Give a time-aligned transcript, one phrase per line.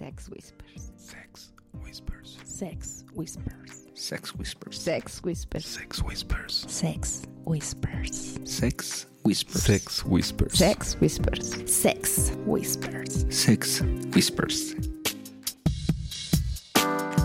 [0.00, 0.92] Sex Whispers.
[0.96, 1.52] Sex
[1.84, 2.38] Whispers.
[2.44, 3.86] Sex Whispers.
[3.92, 5.20] Sex Whispers.
[5.22, 5.22] Sex
[5.84, 6.66] Whispers.
[6.72, 6.78] Sex Whispers.
[6.86, 8.38] Sex Whispers.
[8.46, 9.60] Sex Whispers.
[9.68, 10.56] Sex Whispers.
[10.56, 11.70] Sex Whispers.
[11.70, 13.26] Sex Whispers.
[13.28, 13.82] Sex
[14.14, 14.74] Whispers.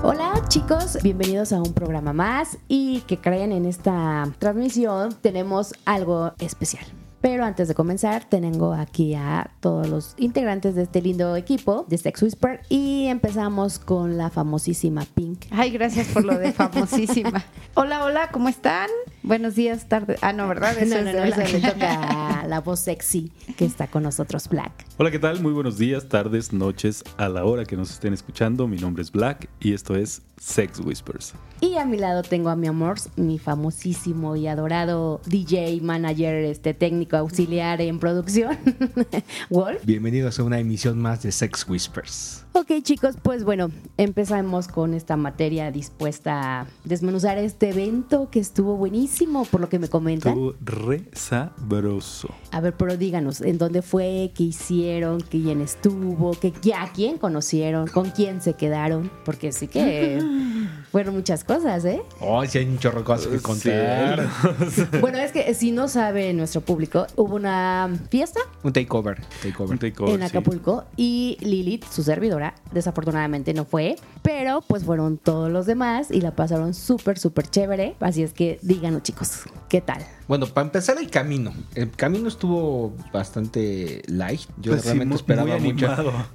[0.03, 6.33] Hola chicos, bienvenidos a un programa más y que creen en esta transmisión tenemos algo
[6.39, 6.85] especial.
[7.25, 11.97] Pero antes de comenzar, tengo aquí a todos los integrantes de este lindo equipo de
[11.97, 15.45] Sex Whisper y empezamos con la famosísima Pink.
[15.49, 17.43] Ay, gracias por lo de famosísima.
[17.73, 18.91] hola, hola, ¿cómo están?
[19.23, 20.17] Buenos días, tarde.
[20.21, 20.75] Ah, no, ¿verdad?
[20.75, 21.51] No, Eso no, es no, eso Black.
[21.51, 24.85] le toca a la voz sexy que está con nosotros, Black.
[24.97, 25.41] Hola, ¿qué tal?
[25.41, 28.67] Muy buenos días, tardes, noches, a la hora que nos estén escuchando.
[28.67, 31.33] Mi nombre es Black y esto es Sex Whispers.
[31.61, 36.73] Y a mi lado tengo a mi amor, mi famosísimo y adorado DJ, manager, este
[36.73, 38.57] técnico auxiliar en producción,
[39.49, 39.83] Wolf.
[39.85, 42.44] Bienvenidos a una emisión más de Sex Whispers.
[42.57, 48.77] Ok chicos, pues bueno, empezamos con esta materia dispuesta a desmenuzar este evento que estuvo
[48.77, 50.31] buenísimo, por lo que me comentan.
[50.31, 52.29] Estuvo re sabroso.
[52.51, 54.31] A ver, pero díganos, ¿en dónde fue?
[54.33, 55.19] ¿Qué hicieron?
[55.19, 56.31] ¿Quién estuvo?
[56.31, 57.87] ¿Qué, ¿A quién conocieron?
[57.87, 59.11] ¿Con quién se quedaron?
[59.25, 60.23] Porque sí que
[60.93, 62.01] fueron muchas cosas, ¿eh?
[62.21, 64.29] Oh, sí hay un chorro de cosas que contar.
[65.01, 69.21] Bueno, es que si no sabe nuestro público, hubo una fiesta Un takeover.
[69.59, 70.15] Un takeover.
[70.15, 70.25] en sí.
[70.25, 76.21] Acapulco y Lilith, su servidora, desafortunadamente no fue, pero pues fueron todos los demás y
[76.21, 77.95] la pasaron súper, súper chévere.
[77.99, 80.03] Así es que díganos chicos, ¿qué tal?
[80.27, 81.53] Bueno, para empezar el camino.
[81.75, 84.41] El camino estuvo bastante light.
[84.61, 85.87] Yo Pues sí, realmente muy- esperaba muy mucho.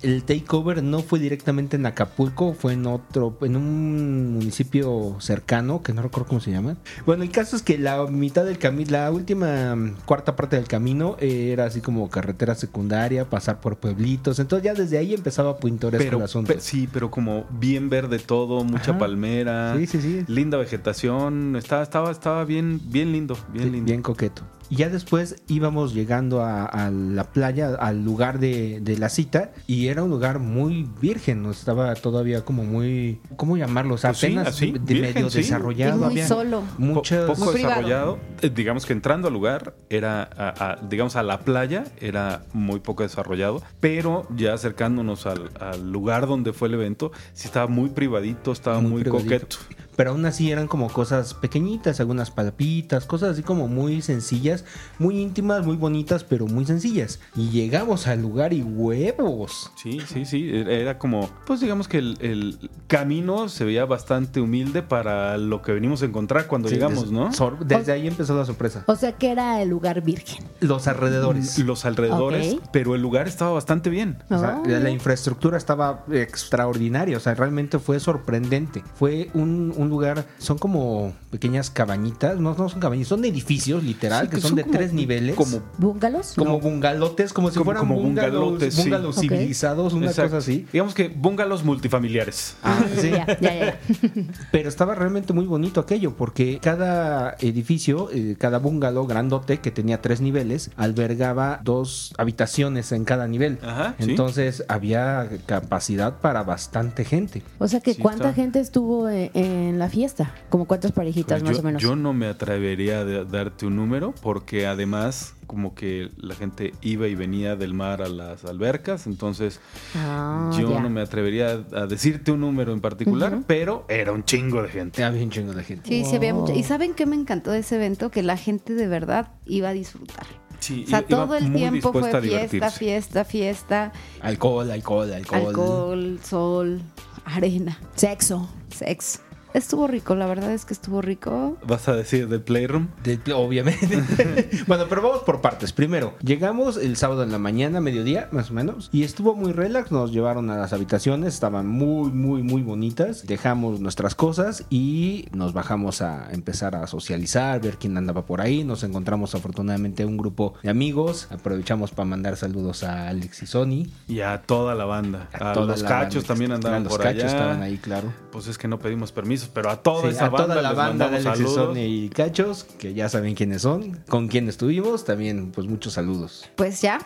[0.03, 5.93] El takeover no fue directamente en Acapulco, fue en otro, en un municipio cercano, que
[5.93, 6.77] no recuerdo cómo se llama.
[7.07, 10.69] Bueno, el caso es que la mitad del camino, la última mm, cuarta parte del
[10.69, 14.39] camino eh, era así como carretera secundaria, pasar por pueblitos.
[14.39, 16.53] Entonces ya desde ahí empezaba pintoresco Pero, el asunto.
[16.53, 18.99] pe- sí, pero como bien verde todo, mucha Ajá.
[18.99, 20.25] palmera, Sí, sí, sí.
[20.27, 23.87] linda vegetación, estaba, estaba, estaba bien, bien lindo, bien Sí, lindo.
[23.87, 24.43] bien coqueto.
[24.71, 29.51] Y ya después íbamos llegando a, a la playa, al lugar de, de la cita,
[29.67, 31.51] y era un lugar muy virgen, ¿no?
[31.51, 33.95] estaba todavía como muy, ¿cómo llamarlo?
[33.95, 35.39] O sea, Pues sí, apenas así, de virgen, medio sí.
[35.39, 35.97] desarrollado.
[35.97, 36.61] Y muy había solo.
[36.61, 37.25] Po- Muchas...
[37.27, 38.19] poco desarrollado.
[38.43, 42.79] Eh, digamos que entrando al lugar era, a- a- digamos, a la playa era muy
[42.81, 47.91] poco desarrollado, pero ya acercándonos al, al lugar donde fue el evento, sí estaba muy
[47.91, 49.27] privadito, estaba muy, Muy privadito.
[49.29, 49.57] coqueto.
[50.01, 54.65] Pero aún así eran como cosas pequeñitas, algunas palpitas, cosas así como muy sencillas,
[54.99, 57.21] muy íntimas, muy bonitas, pero muy sencillas.
[57.37, 59.71] Y llegamos al lugar y huevos.
[59.77, 60.49] Sí, sí, sí.
[60.51, 65.61] Era era como, pues digamos que el, el camino se veía bastante humilde para lo
[65.61, 67.31] que venimos a encontrar cuando Sí, llegamos, des- ¿no?
[67.35, 68.85] sor- Desde ahí empezó la sorpresa.
[68.87, 70.43] O sea que era el lugar virgen.
[70.61, 71.59] Los alrededores.
[71.59, 74.17] Los alrededores, pero el lugar estaba bastante bien.
[74.31, 74.67] O sea, Oh.
[74.67, 78.83] la infraestructura estaba extraordinaria, o sea, realmente fue sorprendente.
[78.95, 84.23] Fue un, un lugar, son como pequeñas cabañitas, no, no son cabañitas, son edificios literal,
[84.27, 85.37] Sí, que, que son, son de como- tres niveles.
[85.37, 86.35] Como ¿Bungalows?
[86.37, 86.61] como no.
[86.61, 89.21] bungalotes, como si Como- fueran como bungalows, sí.
[89.21, 90.31] civilizados, una Exacto.
[90.31, 90.67] cosa así.
[90.73, 92.57] Digamos que bungalows multifamiliares.
[92.63, 93.11] Ah, sí.
[93.11, 93.79] Ya, ya, ya.
[94.53, 100.01] Pero estaba realmente muy bonito aquello, porque cada edificio, eh, cada bungalow grandote que tenía
[100.01, 103.59] tres niveles, albergaba dos habitaciones en cada nivel.
[103.63, 104.11] Ajá, sí.
[104.11, 107.43] Entonces había capacidad para bastante gente.
[107.59, 108.35] O sea que Sí, cuánta está.
[108.35, 111.83] gente estuvo en, en la fiesta, como cuántas parejitas Pues más yo, o menos.
[111.83, 117.09] yo no me atrevería a darte un número porque además como que la gente iba
[117.09, 119.59] y venía del mar a las albercas, entonces
[119.97, 120.81] Ah, yo ya.
[120.81, 125.03] no me atrevería a decirte un número en particular, pero era un chingo de gente.
[125.03, 125.89] Había un chingo de gente.
[125.89, 126.43] Sí, se había Wow.
[126.43, 126.55] mucha.
[126.55, 128.11] ¿Y saben qué me encantó de ese evento?
[128.13, 130.25] Que la gente de verdad iba a disfrutar.
[130.61, 135.47] Sí, O sea, iba todo el tiempo fue fiesta, fiesta, fiesta, Alcohol, alcohol, alcohol.
[135.49, 136.81] alcohol, sol,
[137.25, 138.49] arena, Sexo.
[138.69, 139.21] sexo.
[139.55, 141.57] Estuvo rico, la verdad es que estuvo rico.
[141.67, 142.89] ¿Vas a decir del Playroom?
[143.03, 144.61] De- obviamente.
[144.67, 145.73] bueno, pero vamos por partes.
[145.73, 149.91] Primero, llegamos el sábado en la mañana, mediodía, más o menos, y estuvo muy relax.
[149.91, 153.27] Nos llevaron a las habitaciones, estaban muy, muy, muy bonitas.
[153.27, 158.63] Dejamos nuestras cosas y nos bajamos a empezar a socializar, ver quién andaba por ahí.
[158.65, 161.27] Nos encontramos afortunadamente un grupo de amigos.
[161.31, 163.87] Aprovechamos para mandar saludos a Alex y Sony.
[164.07, 165.29] Y a toda la banda.
[165.33, 166.29] A, toda los cachos banda.
[166.29, 167.33] también andaban Los por cachos allá.
[167.33, 168.13] estaban ahí, claro.
[168.31, 169.11] Pues es que no pedimos
[169.53, 172.09] pero a toda Sí, esa a banda toda la les banda de mandamos Alex y
[172.11, 176.49] Cachos, que ya saben quiénes son, con quién estuvimos, también pues muchos saludos.
[176.57, 176.99] Pues ya,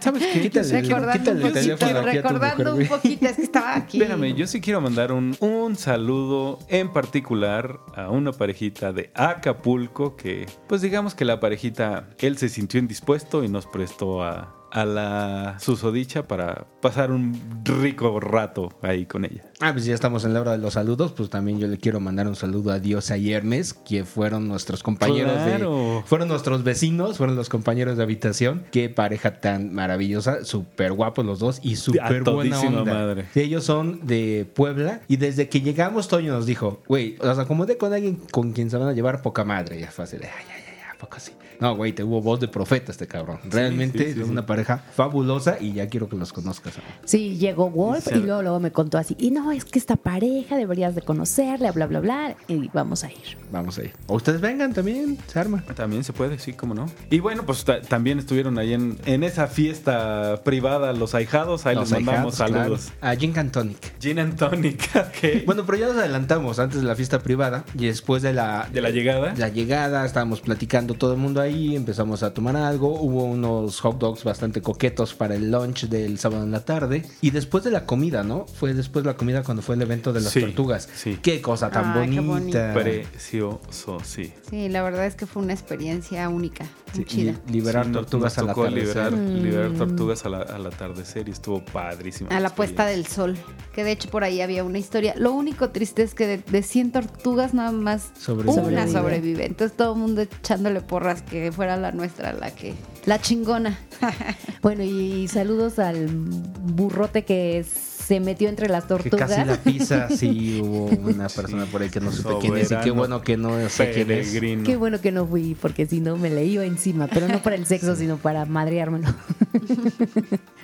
[0.00, 0.40] ¿Sabes qué?
[0.42, 3.36] Quítale, recordando, quítale un el teléfono poquito, aquí a tu recordando mujer, un poquito, es
[3.36, 4.00] que estaba aquí.
[4.00, 10.16] Espérame, yo sí quiero mandar un, un saludo en particular a una parejita de Acapulco
[10.16, 14.84] que, pues digamos que la parejita, él se sintió indispuesto y nos prestó a a
[14.84, 19.42] la susodicha para pasar un rico rato ahí con ella.
[19.60, 21.12] Ah, pues ya estamos en la hora de los saludos.
[21.12, 24.82] Pues también yo le quiero mandar un saludo a Diosa y Hermes, que fueron nuestros
[24.82, 25.96] compañeros Claro.
[25.96, 26.02] de.
[26.06, 28.64] Fueron nuestros vecinos, fueron los compañeros de habitación.
[28.70, 32.84] Qué pareja tan maravillosa, súper guapos los dos y súper buena onda.
[32.84, 33.26] madre.
[33.34, 37.92] Ellos son de Puebla y desde que llegamos, Toño nos dijo, güey, os acomodé con
[37.94, 39.80] alguien con quien se van a llevar poca madre.
[39.80, 41.32] Ya fue así de, ay, ay, ay, ¿a poco así?
[41.60, 43.38] No, güey, te hubo voz de profeta este cabrón.
[43.50, 44.30] Realmente sí, sí, es sí.
[44.32, 46.74] una pareja fabulosa y ya quiero que los conozcas.
[47.04, 50.56] Sí, llegó Wolf y luego, luego me contó así, y no, es que esta pareja
[50.56, 53.36] deberías de conocerla, bla, bla, bla, y vamos a ir.
[53.52, 53.92] Vamos a ir.
[54.06, 55.62] O ustedes vengan también, se arma.
[55.74, 56.86] También se puede, sí, cómo no.
[57.10, 61.66] Y bueno, pues ta- también estuvieron ahí en, en esa fiesta privada los ahijados.
[61.66, 62.92] Ahí Los les mandamos ahijados, saludos.
[63.00, 63.14] claro.
[63.16, 64.00] A Gin and Tonic.
[64.00, 65.44] Gin and tonic, ok.
[65.46, 68.80] Bueno, pero ya nos adelantamos antes de la fiesta privada y después de la, de
[68.80, 69.34] la llegada.
[69.36, 73.98] la llegada, estábamos platicando todo el mundo ahí, empezamos a tomar algo, hubo unos hot
[73.98, 77.86] dogs bastante coquetos para el lunch del sábado en la tarde y después de la
[77.86, 78.46] comida, ¿no?
[78.46, 80.88] Fue después de la comida cuando fue el evento de las Sí, tortugas.
[80.94, 81.18] sí.
[81.22, 82.74] Qué cosa tan Ay, qué bonita.
[82.74, 84.32] Precioso, sí.
[84.50, 87.32] Sí, la verdad es que fue una experiencia única, Sí, muy chida.
[87.46, 89.12] li- liberar tortugas nos al tocó atardecer.
[89.12, 92.30] liberar, liberar tortugas al, al atardecer y estuvo padrísimo.
[92.32, 93.36] A la puesta del sol,
[93.74, 95.14] que de hecho por ahí había una historia.
[95.16, 98.52] Lo único triste es que de, de 100 tortugas nada más Sobrevive.
[98.52, 98.92] una Sobrevive.
[99.00, 99.46] sobrevive.
[99.46, 102.74] Entonces todo el mundo echándole porras que fuera la nuestra la que
[103.04, 103.78] la chingona.
[104.62, 109.30] Bueno, y saludos al burrote que se metió entre las Que tortugas.
[109.30, 112.76] casi la pisa, sí, hubo una persona por ahí que no supe quién es y
[112.82, 114.32] qué bueno que no sé quién es.
[114.64, 117.54] Qué bueno que no fui, porque si no me le iba encima, pero no para
[117.56, 119.08] el sexo, sino para madreármelo.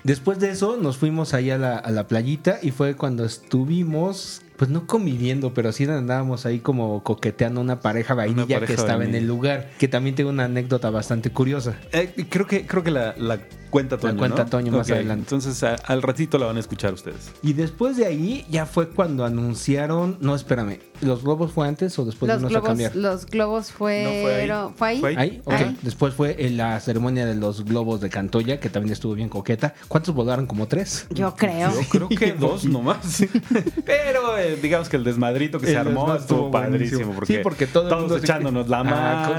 [0.04, 4.42] Después de eso nos fuimos ahí a la, a la playita y fue cuando estuvimos,
[4.56, 9.04] pues no conviviendo, pero sí andábamos ahí como coqueteando una pareja vainilla pareja que estaba
[9.04, 11.76] en el lugar, que también tengo una anécdota bastante curiosa.
[11.93, 13.40] Eh, creo que, creo que la, la
[13.70, 14.19] cuenta Toño.
[14.19, 14.50] cuenta ¿no?
[14.50, 15.22] Toño más adelante.
[15.25, 17.31] Entonces a- al ratito la van a escuchar ustedes.
[17.43, 22.05] Y después de ahí ya fue cuando anunciaron, no, espérame, ¿los globos fue antes o
[22.05, 22.96] después los de irnos a globos, cambiar?
[22.96, 24.22] los globos No, fue ahí.
[24.22, 25.00] fueron, fue ahí.
[25.00, 25.16] Fue ahí.
[25.16, 25.52] Ahí, ok.
[25.55, 25.78] Ahí.
[25.82, 29.75] Después fue en la ceremonia de los globos de Cantoya, que también estuvo bien coqueta.
[29.88, 30.46] ¿Cuántos volaron?
[30.46, 31.06] Como tres.
[31.10, 31.72] Yo creo.
[31.72, 33.25] Yo creo que dos nomás.
[33.87, 37.12] Pero eh, digamos que el desmadrito que se armó estuvo padrísimo.
[37.12, 38.84] Porque, Sí, porque todo el todos mundo echándonos la Ah,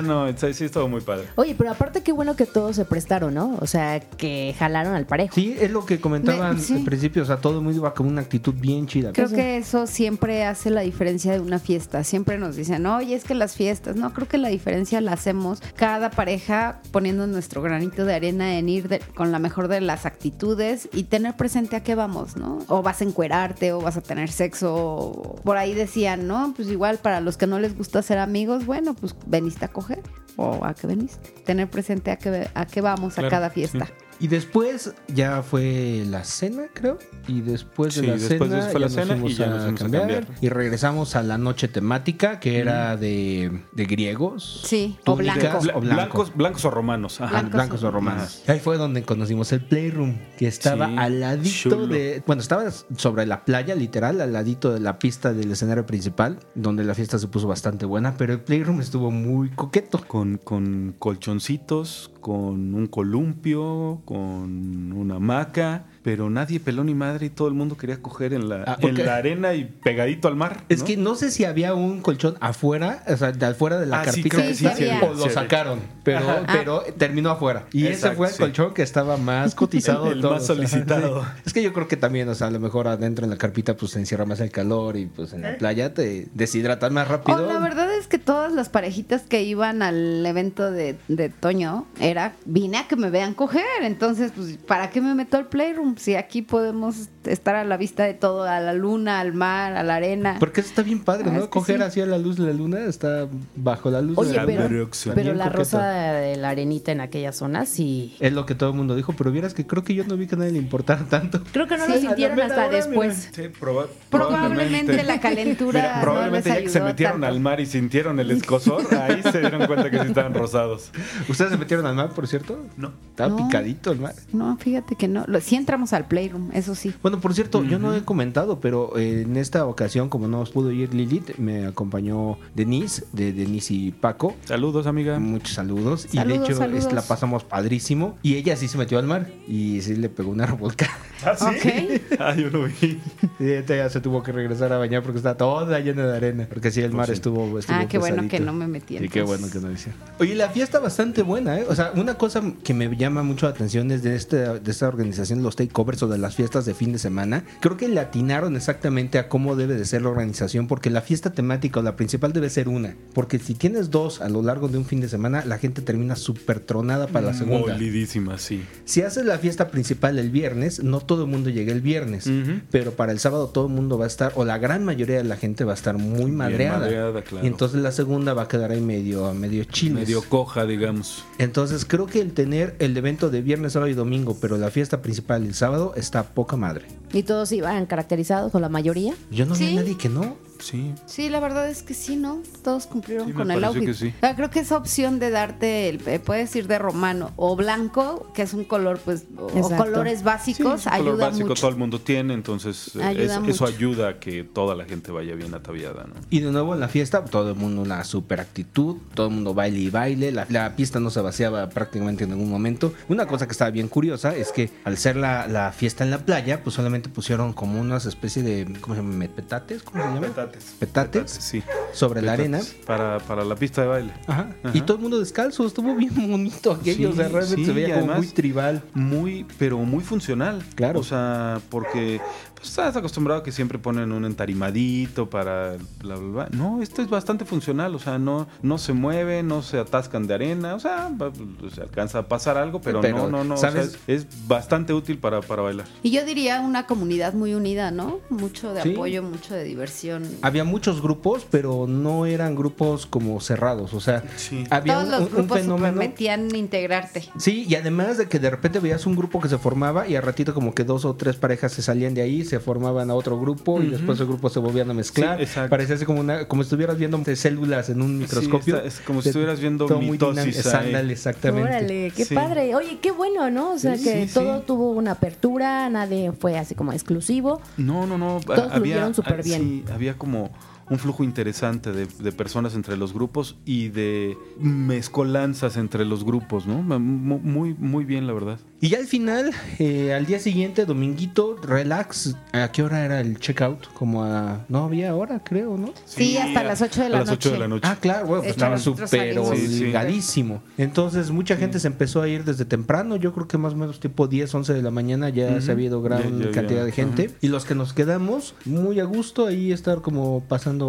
[0.02, 0.28] mano.
[0.38, 1.26] Sí, sí, estuvo muy padre.
[1.36, 3.58] Oye, pero aparte qué bueno que todos se prestaron, ¿no?
[3.62, 5.34] O sea, que jalaron al parejo.
[5.36, 6.74] Sí, es lo que comentaban Me- sí.
[6.76, 7.24] al principio.
[7.24, 9.12] O sea, todo el mundo iba con una actitud bien chida.
[9.14, 12.04] Creo que eso siempre hace la diferencia de una fiesta.
[12.04, 13.96] Siempre nos dicen, oye, es que las fiestas.
[13.96, 18.70] No, creo que la diferencia la hacemos cada pareja poniendo nuestro granito de arena en
[18.70, 22.60] ir de- con la mejor de las actitudes y tener presente a qué vamos, ¿no?
[22.68, 24.74] O vas a encuerarte o vas a tener sexo.
[24.96, 26.54] O- Por ahí decían, ¿no?
[26.56, 30.02] Pues igual para los que no les gusta ser amigos, bueno, pues veniste a coger.
[30.36, 31.30] ¿O a qué veniste?
[31.46, 33.88] Tener presente a qué, a qué vamos a cada fiesta.
[34.20, 36.98] Y después ya fue la cena, creo.
[37.28, 39.38] Y después de Sí, la después de cena, fue la ya nos cena y fuimos
[39.38, 40.28] ya nos fuimos a cambiar.
[40.42, 44.62] Y regresamos a la noche temática, que era de, de griegos.
[44.66, 45.58] Sí, o túnicas blanco.
[45.58, 45.96] o Bla- blanco.
[45.96, 47.22] blancos, blancos o romanos.
[47.22, 47.32] Ajá.
[47.42, 48.44] Blancos blancos o romanos.
[48.48, 51.88] Ahí fue donde conocimos el Playroom, que estaba Sí, al ladito chulo.
[51.88, 52.24] de.
[52.26, 56.84] Bueno, estaba sobre la playa, literal, al ladito de la pista del escenario principal, donde
[56.84, 60.00] la fiesta se puso bastante buena, pero el Playroom estuvo muy coqueto.
[60.08, 67.30] Con, con colchoncitos, con un columpio, con una hamaca, pero nadie peló ni madre y
[67.30, 70.62] todo el mundo quería coger en la, Ah, en la arena y pegadito al mar.
[70.70, 70.86] Es ¿no?
[70.86, 74.06] que no sé si había un colchón afuera, o sea, de afuera de la Ah,
[74.06, 76.44] sí, carpita, creo que sí, sí o lo sacaron, pero, Ajá.
[76.52, 77.66] pero terminó afuera.
[77.72, 78.40] Y ese fue el sí.
[78.40, 80.08] colchón que estaba más cotizado.
[80.08, 80.34] El de todos.
[80.36, 81.24] más solicitado.
[81.24, 81.30] Sí.
[81.46, 83.76] Es que yo creo que también, o sea, a lo mejor adentro en la carpita
[83.76, 87.38] pues se encierra más el calor y pues en la playa te deshidratas más rápido.
[87.38, 91.86] Oh, la verdad es que todas las parejitas que iban al evento de, de Toño
[92.00, 93.64] era vine a que me vean coger.
[93.82, 95.93] Entonces, pues, ¿para qué me meto al playroom?
[95.98, 99.84] Si aquí podemos estar a la vista de todo, a la luna, al mar, a
[99.84, 100.38] la arena.
[100.40, 101.38] Porque eso está bien padre, Ah, ¿no?
[101.40, 101.84] es que Coger sí.
[101.84, 104.68] así a la luz de la luna, está bajo la luz Oye, de la pero,
[104.70, 104.90] luna.
[105.16, 105.58] Pero la coqueto.
[105.60, 108.16] rosa de la arenita en aquella zona sí.
[108.20, 110.28] Es lo que todo el mundo dijo, pero vieras que creo que yo no vi
[110.28, 111.42] que a nadie le importara tanto.
[111.52, 113.30] Creo que no Sí, lo sintieron hasta hora, después.
[113.34, 117.28] Sí, proba- Probablemente la calentura Mira, no probablemente les ya que se metieron tanto.
[117.36, 120.92] al mar y sintieron el escosor, ahí se dieron cuenta que sí estaban rosados.
[121.30, 122.60] ¿Ustedes se metieron al mar, por cierto?
[122.78, 122.92] No.
[123.10, 123.38] Estaba No.
[123.48, 124.14] picadito el mar.
[124.32, 125.24] No, fíjate que no.
[125.28, 126.94] Lo- Sí entramos al playroom, eso sí.
[127.02, 130.40] Bueno, Bueno, por cierto, yo no he comentado, pero eh, en esta ocasión, como no
[130.40, 134.36] os pudo ir Lilith, me acompañó Denise, de Denise y Paco.
[134.46, 135.20] Saludos, amiga.
[135.20, 136.08] Muchos saludos.
[136.12, 136.88] y de hecho, saludos.
[136.88, 138.18] es- la pasamos padrísimo.
[138.24, 140.92] Y ella sí se metió al mar y sí le pegó una revolcada.
[141.24, 142.02] Ok.
[142.20, 143.00] Ah, yo lo vi.
[143.40, 146.48] Y ella ya se tuvo que regresar a bañar porque está toda llena de arena.
[146.50, 147.14] Porque sí, el mar sí.
[147.14, 148.98] estuvo, estuvo Ah, qué bueno que no me metí.
[148.98, 149.94] Sí, qué bueno que no decía.
[150.20, 151.66] Oye, la fiesta bastante buena, ¿eh?
[151.70, 154.88] O sea, una cosa que me llama mucho la atención es de, este, de esta
[154.88, 157.44] organización, los takeovers o de las fiestas de fin de semana.
[157.60, 161.34] Creo que le atinaron exactamente a cómo debe de ser la organización, porque la fiesta
[161.34, 162.96] temática o la principal debe ser una.
[163.14, 166.16] Porque si tienes dos a lo largo de un fin de semana, la gente termina
[166.16, 167.74] súper tronada para la segunda.
[167.74, 168.64] Molidísima, sí.
[168.86, 172.30] Si haces la fiesta principal el viernes, no todo el mundo llega el viernes,
[172.72, 175.24] pero para el sábado todo el mundo va a estar, o la gran mayoría de
[175.24, 176.80] la gente va a estar muy madreada.
[176.80, 177.46] madreada, claro.
[177.46, 180.08] Y entonces la segunda va a quedar ahí medio, medio chiles.
[180.08, 181.26] Medio coja, digamos.
[181.38, 185.02] Entonces creo que el tener el evento de viernes, sábado y domingo, pero la fiesta
[185.02, 186.86] principal el sábado está poca madre.
[187.14, 189.14] ¿Y todos iban caracterizados o la mayoría?
[189.32, 189.74] Yo no vi Sí.
[189.74, 190.36] a nadie que no.
[190.60, 190.94] Sí.
[191.06, 192.42] Sí, la verdad es que sí, ¿no?
[192.64, 193.86] Todos cumplieron Sí, me con el outfit.
[193.86, 194.14] que sí.
[194.22, 198.32] Ah, Creo que esa opción de darte, el, eh, puedes ir de romano o blanco,
[198.34, 201.62] que es un color, pues, o- colores Sí, básicos, es un color ayuda básico mucho.
[201.62, 205.12] todo el mundo tiene, entonces eh, Ayuda es- eso ayuda a que toda la gente
[205.12, 206.14] vaya bien ataviada, ¿no?
[206.30, 209.54] Y de nuevo en la fiesta, todo el mundo una super actitud, todo el mundo
[209.54, 212.94] baile y baile, la, la pista no se vaciaba prácticamente en ningún momento.
[213.10, 216.20] Una cosa que estaba bien curiosa es que al ser la, la fiesta en la
[216.20, 219.26] playa, pues solamente pusieron como unas especie de, ¿cómo se llama?
[219.34, 219.84] ¿Petates?
[219.84, 220.22] ¿Cómo se llama?
[220.28, 220.53] Petates.
[220.80, 221.64] Petates Sí.
[221.94, 222.60] sobre la arena.
[222.86, 224.14] Para, para la pista de baile.
[224.28, 224.50] Ajá.
[224.64, 224.78] Ajá.
[224.78, 227.74] Y todo el mundo descalzo, estuvo bien bonito aquello, Sí, o sea, realmente sí, se
[227.74, 228.84] veía como además- muy tribal.
[228.94, 230.64] Muy, pero muy funcional.
[230.76, 231.00] Claro.
[231.00, 232.20] O sea, porque
[232.56, 236.48] pues, estás acostumbrado a que siempre ponen un entarimadito para bla, bla, bla.
[236.52, 237.96] No, esto es bastante funcional.
[237.96, 240.76] O sea, no, no se mueve, no se atascan de arena.
[240.76, 241.32] O sea, va-
[241.74, 243.54] se alcanza a pasar algo, pero, Pero, no, no, no.
[243.56, 243.98] o sea, ¿sabes?
[244.08, 245.86] es, es bastante útil para, para bailar.
[246.04, 248.20] Y yo diría una comunidad muy unida, ¿no?
[248.30, 248.92] Mucho de Sí.
[248.94, 250.24] apoyo, mucho de diversión.
[250.42, 254.64] Había muchos grupos, pero no eran grupos como cerrados, o sea, Sí.
[254.70, 255.94] había Todos un, los un- un grupos se fenómeno.
[255.94, 257.24] prometían integrarte.
[257.38, 260.24] Sí, y además de que de repente veías un grupo que se formaba y al
[260.24, 263.40] ratito como que dos o tres parejas se salían de ahí, se formaban a otro
[263.40, 265.38] grupo y después el grupo se volvían a mezclar.
[265.38, 265.70] Sí, exacto.
[265.70, 268.76] Parecía así como una, como si estuvieras viendo células en un microscopio.
[268.78, 270.66] está- es como si estuvieras viendo mitosis.
[270.74, 271.70] Ándale, exactamente.
[271.70, 272.36] Órale, qué Sí.
[272.36, 272.76] padre.
[272.76, 273.72] Oye, qué bueno, ¿no?
[273.74, 274.64] O sea, Sí, que sí, todo sí.
[274.68, 277.62] tuvo una apertura, nadie fue así como exclusivo.
[277.78, 278.40] No, no, no.
[278.46, 279.62] Todos fluyeron súper ah, bien.
[279.62, 280.50] Sí, había como
[280.94, 286.66] un flujo interesante de, de personas entre los grupos y de mezcolanzas entre los grupos,
[286.68, 286.82] ¿no?
[286.82, 288.60] Mu- Muy, muy bien, la verdad.
[288.80, 292.36] Y ya al final, eh, al día siguiente, dominguito, relax.
[292.52, 293.88] ¿A qué hora era el checkout?
[293.94, 294.66] Como a...
[294.70, 295.94] No había hora, creo, ¿no?
[296.06, 297.60] Sí, hasta las 8 de la a las 8 de noche.
[297.60, 297.88] la noche.
[297.88, 299.50] Ah, claro, bueno, pues estaba súper salimos.
[299.58, 299.80] Sí, sí.
[299.84, 300.62] obligadísimo.
[300.78, 303.16] Entonces, mucha gente se empezó a ir desde temprano.
[303.16, 305.74] Yo creo que más o menos tipo 10, 11 de la mañana ya se ha
[305.74, 307.32] habido gran Ya- ya cantidad había, de gente.
[307.42, 310.83] Y los que nos quedamos, muy a gusto ahí estar como pasando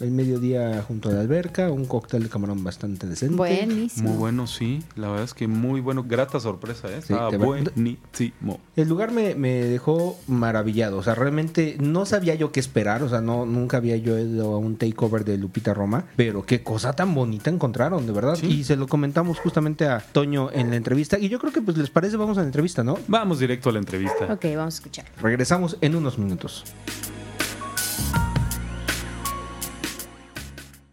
[0.00, 3.36] el mediodía junto a la alberca, un cóctel de camarón bastante decente.
[3.36, 4.10] Buenísimo.
[4.10, 4.82] Muy bueno, sí.
[4.94, 6.04] La verdad es que muy bueno.
[6.04, 7.02] Grata sorpresa, ¿eh?
[7.02, 8.60] Sí, Estaba buenísimo.
[8.76, 10.98] El lugar me, me dejó maravillado.
[10.98, 13.02] O sea, realmente no sabía yo qué esperar.
[13.02, 16.04] O sea, no, nunca había yo ido a un takeover de Lupita Roma.
[16.16, 18.36] Pero qué cosa tan bonita encontraron, de verdad.
[18.36, 18.46] Sí.
[18.46, 21.18] Y se lo comentamos justamente a Toño en la entrevista.
[21.18, 22.98] Y yo creo que pues les parece, vamos a la entrevista, ¿no?
[23.08, 24.32] Vamos directo a la entrevista.
[24.32, 25.06] Ok, vamos a escuchar.
[25.20, 26.64] Regresamos en unos minutos.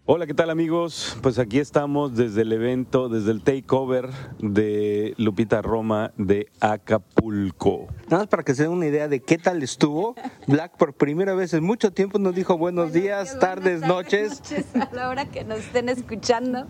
[0.05, 1.17] Hola, ¿qué tal amigos?
[1.22, 7.88] Pues aquí estamos desde el evento, desde el takeover de Lupita Roma de Acapulco.
[8.10, 10.13] Nada más para que se den una idea de qué tal estuvo.
[10.45, 14.41] Black por primera vez en mucho tiempo nos dijo buenos días, tardes, noches.
[14.75, 16.67] A la hora que nos estén escuchando.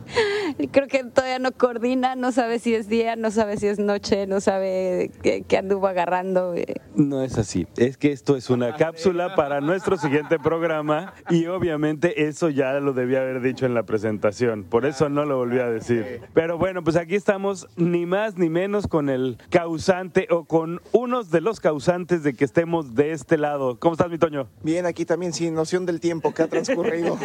[0.70, 4.28] Creo que todavía no coordina, no sabe si es día, no sabe si es noche,
[4.28, 6.54] no sabe qué, qué anduvo agarrando.
[6.54, 6.76] eh.
[6.94, 12.28] No es así, es que esto es una cápsula para nuestro siguiente programa y obviamente
[12.28, 15.68] eso ya lo debía haber dicho en la presentación, por eso no lo volví a
[15.68, 16.22] decir.
[16.34, 21.32] Pero bueno, pues aquí estamos ni más ni menos con el causante o con unos
[21.32, 23.80] de los causantes de que estemos de este lado.
[23.80, 24.48] ¿Cómo estás, mi Toño?
[24.64, 27.18] Bien, aquí también sin noción del tiempo que ha transcurrido.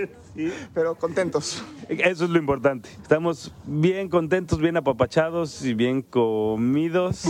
[0.74, 1.64] Pero contentos.
[1.88, 2.88] Eso es lo importante.
[3.00, 7.24] Estamos bien contentos, bien apapachados y bien comidos.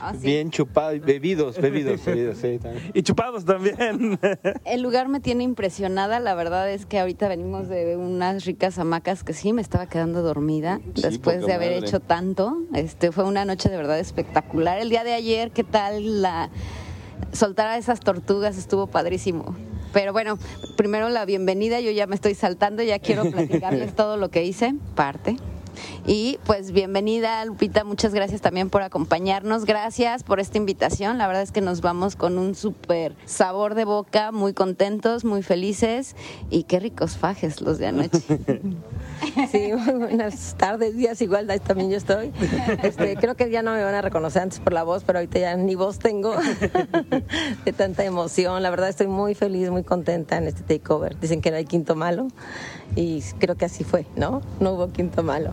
[0.00, 0.26] Ah, sí.
[0.26, 2.90] Bien chupados, bebidos, bebidos, bebidos, sí, también.
[2.94, 4.18] y chupados también.
[4.64, 9.24] El lugar me tiene impresionada, la verdad es que ahorita venimos de unas ricas hamacas
[9.24, 11.86] que sí me estaba quedando dormida después de haber madre.
[11.86, 12.62] hecho tanto.
[12.72, 14.78] Este fue una noche de verdad espectacular.
[14.78, 16.48] El día de ayer, ¿qué tal la
[17.32, 19.54] soltar a esas tortugas estuvo padrísimo.
[19.92, 20.38] Pero bueno,
[20.76, 24.74] primero la bienvenida, yo ya me estoy saltando, ya quiero platicarles todo lo que hice,
[24.94, 25.36] parte.
[26.06, 27.84] Y pues bienvenida, Lupita.
[27.84, 29.64] Muchas gracias también por acompañarnos.
[29.64, 31.18] Gracias por esta invitación.
[31.18, 35.42] La verdad es que nos vamos con un súper sabor de boca, muy contentos, muy
[35.42, 36.16] felices
[36.50, 38.20] y qué ricos fajes los de anoche.
[39.50, 42.32] Sí, muy buenas tardes, días igual, ahí también yo estoy.
[42.82, 45.38] Este, creo que ya no me van a reconocer antes por la voz, pero ahorita
[45.38, 46.34] ya ni voz tengo
[47.64, 48.62] de tanta emoción.
[48.62, 51.18] La verdad estoy muy feliz, muy contenta en este takeover.
[51.18, 52.28] Dicen que no hay quinto malo
[52.94, 54.42] y creo que así fue, ¿no?
[54.60, 55.52] No hubo quinto malo.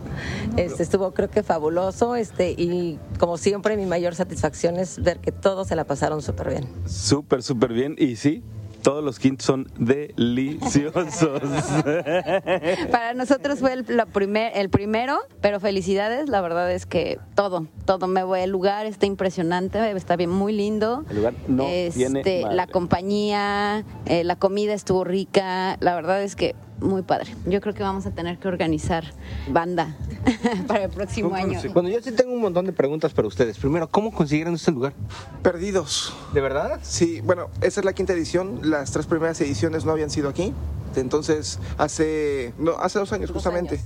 [0.56, 5.32] Este, estuvo creo que fabuloso este, y como siempre mi mayor satisfacción es ver que
[5.32, 6.68] todos se la pasaron súper bien.
[6.86, 7.94] Súper, súper bien.
[7.98, 8.42] Y sí,
[8.82, 11.42] todos los quintos son deliciosos.
[12.90, 17.66] Para nosotros fue el, la primer, el primero, pero felicidades, la verdad es que todo,
[17.84, 21.04] todo me voy, el lugar está impresionante, está bien, muy lindo.
[21.10, 22.56] El lugar no tiene Este, madre.
[22.56, 27.34] la compañía, eh, la comida estuvo rica, la verdad es que muy padre.
[27.46, 29.04] Yo creo que vamos a tener que organizar
[29.48, 29.96] banda
[30.66, 31.60] para el próximo año.
[31.72, 33.58] Bueno, yo sí tengo un montón de preguntas para ustedes.
[33.58, 34.92] Primero, ¿cómo consiguieron este lugar?
[35.42, 36.14] Perdidos.
[36.32, 36.78] ¿De verdad?
[36.82, 38.60] Sí, bueno, esa es la quinta edición.
[38.62, 40.52] Las tres primeras ediciones no habían sido aquí.
[40.94, 43.80] Entonces, hace, no, hace dos años justamente,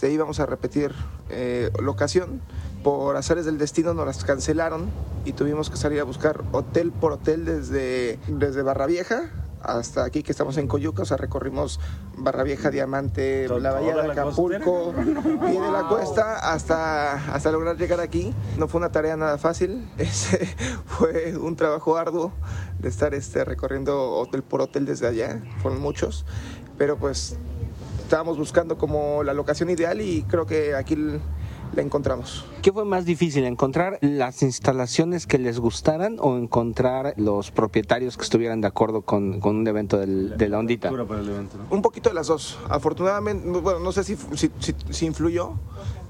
[0.00, 0.92] de ahí íbamos a repetir
[1.30, 2.40] eh, locación.
[2.82, 4.90] Por azares del destino nos las cancelaron
[5.24, 9.30] y tuvimos que salir a buscar hotel por hotel desde, desde Barra Vieja
[9.64, 11.80] hasta aquí que estamos en Coyuca, o sea, recorrimos
[12.16, 14.94] Barra Vieja, Diamante, la Bahía de Acapulco,
[15.48, 18.34] y de la cuesta hasta, hasta lograr llegar aquí.
[18.58, 20.46] No fue una tarea nada fácil, Ese
[20.86, 22.32] fue un trabajo arduo
[22.78, 26.24] de estar este, recorriendo hotel por hotel desde allá, fueron muchos,
[26.76, 27.36] pero pues
[28.02, 31.20] estábamos buscando como la locación ideal y creo que aquí l-
[31.74, 32.44] la encontramos.
[32.62, 38.22] ¿Qué fue más difícil, encontrar las instalaciones que les gustaran o encontrar los propietarios que
[38.22, 40.88] estuvieran de acuerdo con, con un evento del- de la ondita?
[40.90, 41.64] Pura para el evento, ¿no?
[41.74, 42.58] Un poquito de las dos.
[42.68, 45.52] Afortunadamente, no- bueno, no sé si, si, si- si influyó,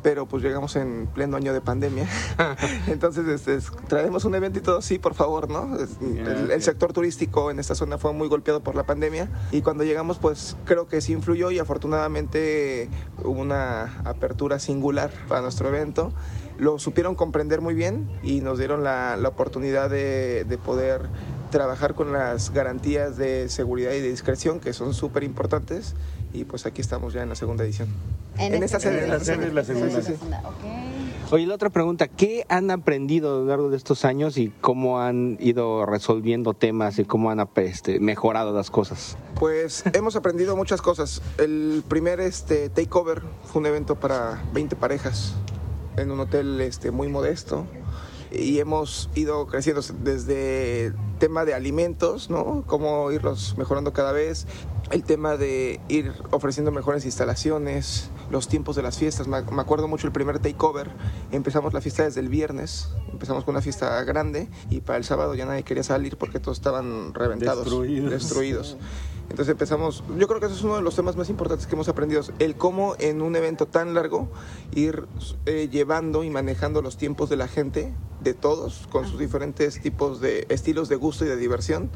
[0.05, 2.07] pero pues llegamos en pleno año de pandemia.
[2.87, 5.77] Entonces, este, es- traemos un evento y todo, sí, por favor, ¿no?
[5.79, 9.63] Es- El, el sector turístico en esta zona fue muy golpeado por la pandemia y
[9.63, 12.89] cuando llegamos, pues creo que sí influyó y afortunadamente
[13.25, 16.13] hubo una apertura singular para nuestro evento.
[16.59, 21.09] Lo supieron comprender muy bien y nos dieron la, la oportunidad de, de poder
[21.51, 25.95] trabajar con las garantías de seguridad y de discreción que son súper importantes
[26.35, 27.89] y pues aquí estamos ya en la segunda edición.
[28.37, 29.53] En esta este- sede, en la sede.
[29.53, 30.03] la segunda.
[30.03, 30.31] Sí, sí, sí.
[31.31, 35.01] Oye, la otra pregunta, ¿qué han aprendido a lo largo de estos años y cómo
[35.01, 39.17] han ido resolviendo temas y cómo han este, mejorado las cosas?
[39.37, 41.23] Pues hemos aprendido muchas cosas.
[41.39, 45.35] El primer este, takeover fue un evento para 20 parejas
[45.97, 47.67] en un hotel este, muy modesto
[48.31, 52.65] y hemos ido creciendo desde tema de alimentos, ¿no?
[52.67, 54.47] Cómo irlos mejorando cada vez,
[54.91, 59.27] el tema de ir ofreciendo mejores instalaciones, los tiempos de las fiestas.
[59.27, 60.91] Me acuerdo mucho el primer takeover,
[61.33, 65.35] empezamos la fiesta desde el viernes, empezamos con una fiesta grande y para el sábado
[65.35, 68.11] ya nadie quería salir porque todos estaban reventados, Destruidos.
[68.11, 68.77] destruidos.
[69.31, 71.89] Entonces empezamos, yo creo que eso es uno de los temas más importantes que hemos
[71.89, 74.29] aprendido, el cómo en un evento tan largo
[74.75, 75.07] ir
[75.47, 80.21] eh, llevando y manejando los tiempos de la gente, de todos, con sus diferentes tipos
[80.21, 81.91] de estilos de gusto y de diversión,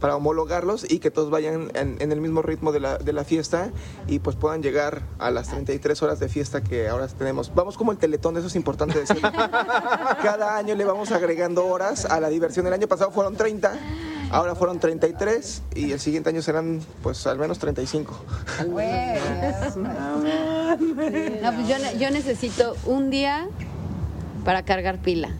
[0.00, 3.24] para homologarlos y que todos vayan en, en el mismo ritmo de la, de la
[3.24, 3.72] fiesta
[4.06, 7.54] y pues puedan llegar a las 33 horas de fiesta que ahora tenemos.
[7.54, 9.32] Vamos como el teletón, eso es importante decirlo.
[10.22, 12.66] Cada año le vamos agregando horas a la diversión.
[12.66, 13.78] El año pasado fueron 30.
[14.32, 18.24] Ahora fueron 33 y el siguiente año serán pues al menos 35.
[21.42, 23.46] No, pues yo, ne- yo necesito un día
[24.44, 25.30] para cargar pila,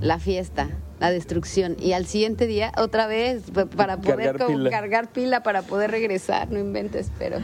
[0.00, 0.68] la fiesta,
[1.00, 4.70] la destrucción, y al siguiente día otra vez pa- para poder Cargar como pila.
[4.70, 7.38] cargar pila para poder regresar, no inventes, pero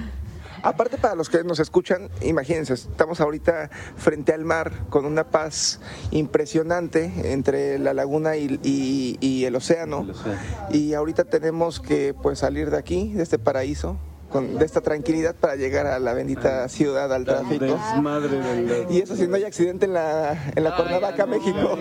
[0.65, 5.79] Aparte para los que nos escuchan, imagínense, estamos ahorita frente al mar con una paz
[6.11, 10.01] impresionante entre la laguna y, y- y el océano.
[10.01, 10.39] El océano.
[10.71, 13.99] Y ahorita tenemos que pues salir de aquí, de este paraíso,
[14.31, 17.67] con, de esta tranquilidad para llegar a la bendita ciudad, al tráfico.
[17.67, 18.87] Desmadre del...
[18.91, 21.77] Y eso si no hay accidente en la, en la Cuernavaca, México.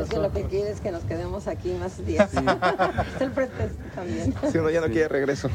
[0.00, 2.30] Es que lo que quiere es que nos quedemos aquí más días.
[3.14, 4.34] es el pretexto también.
[4.50, 5.50] Si uno ya no quiere regreso.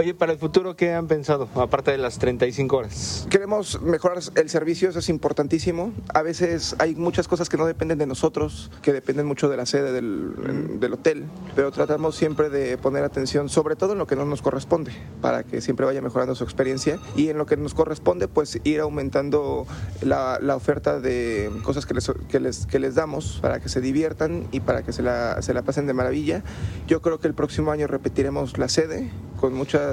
[0.00, 1.46] Oye, para el futuro, ¿qué han pensado?
[1.56, 3.26] Aparte de las 35 horas.
[3.28, 5.92] Queremos mejorar el servicio, eso es importantísimo.
[6.14, 9.66] A veces hay muchas cosas que no dependen de nosotros, que dependen mucho de la
[9.66, 14.16] sede del, del hotel, pero tratamos siempre de poner atención, sobre todo en lo que
[14.16, 17.74] no nos corresponde, para que siempre vaya mejorando su experiencia y en lo que nos
[17.74, 19.66] corresponde, pues ir aumentando
[20.00, 23.82] la, la oferta de cosas que les, que, les, que les damos para que se
[23.82, 26.42] diviertan y para que se la, se la pasen de maravilla.
[26.86, 29.10] Yo creo que el próximo año repetiremos la sede
[29.40, 29.89] con muchas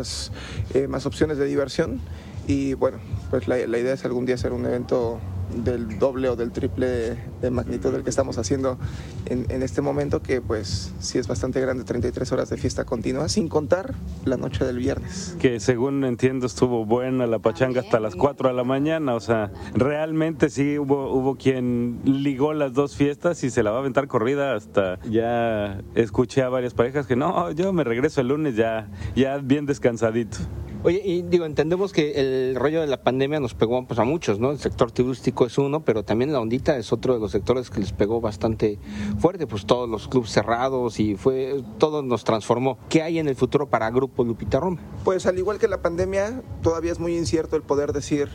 [0.73, 1.99] eh, más opciones de diversión.
[2.47, 2.97] Y bueno,
[3.29, 5.19] pues la, la idea es algún día hacer un evento
[5.63, 8.77] del doble o del triple de, magnitud del que estamos haciendo
[9.25, 13.29] en, en este momento, que pues sí es bastante grande, 33 horas de fiesta continua,
[13.29, 15.35] sin contar la noche del viernes.
[15.39, 19.15] Que según entiendo estuvo buena la pachanga hasta las 4 de la mañana.
[19.15, 23.77] O sea, realmente sí hubo, hubo quien ligó las dos fiestas y se la va
[23.77, 28.29] a aventar corrida hasta ya escuché a varias parejas que no, yo me regreso el
[28.29, 30.37] lunes ya, ya bien descansadito.
[30.87, 34.39] Oye, y digo, entendemos que el rollo de la pandemia nos pegó pues, a muchos,
[34.39, 34.51] ¿no?
[34.51, 37.81] El sector turístico es uno, pero también la ondita es otro de los sectores que
[37.81, 38.79] les pegó bastante
[39.19, 42.77] fuerte, pues todos los clubes cerrados y fue todo nos transformó.
[42.87, 44.79] ¿Qué hay en el futuro para Grupo Lupita Roma?
[45.03, 48.29] Pues al igual que la pandemia, todavía es muy incierto el poder decir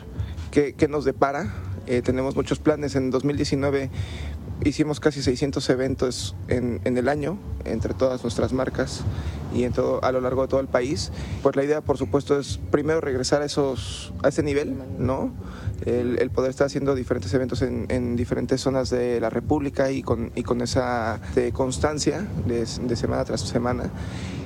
[0.51, 1.55] qué, nos depara.
[1.87, 2.97] Eh, tenemos muchos planes.
[2.97, 3.89] En 2019
[4.65, 9.03] hicimos casi 600 eventos en, en, el año entre todas nuestras marcas
[9.55, 11.11] y en todo, a lo largo de todo el país.
[11.43, 15.33] Pues la idea, por supuesto, es primero regresar a, esos, a ese nivel, ¿no?
[15.85, 20.03] El, el poder estar haciendo diferentes eventos en, en, diferentes zonas de la República y
[20.03, 23.91] con, y con esa de constancia de, de semana tras semana.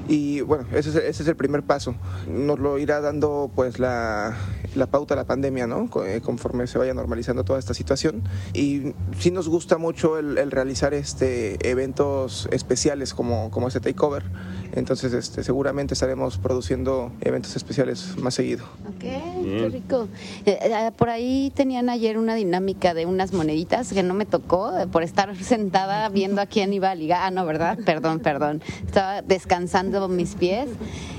[0.09, 1.97] Y bueno, ese es, ese es, el primer paso.
[2.29, 4.37] Nos lo irá dando pues la,
[4.77, 5.91] la pauta la pandemia, ¿no?
[6.05, 8.23] Eh, conforme se vaya normalizando toda esta situación.
[8.53, 14.25] Y sí nos gusta mucho el, el realizar este eventos especiales como, como este takeover.
[14.73, 18.65] Entonces este, seguramente estaremos produciendo eventos especiales más seguido.
[18.89, 20.09] Ok, qué rico.
[20.45, 24.77] Eh, eh, por ahí tenían ayer una dinámica de unas moneditas que no me tocó
[24.77, 27.21] eh, por estar sentada viendo a quién iba a ligar.
[27.23, 27.79] Ah, no, ¿verdad?
[27.85, 28.63] Perdón, perdón.
[28.85, 30.69] Estaba descansando mis pies.